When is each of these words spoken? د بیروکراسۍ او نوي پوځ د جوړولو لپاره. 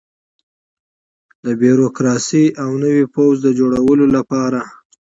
د 1.45 1.47
بیروکراسۍ 1.61 2.45
او 2.61 2.69
نوي 2.83 3.05
پوځ 3.15 3.35
د 3.41 3.47
جوړولو 3.59 4.05
لپاره. 4.17 4.61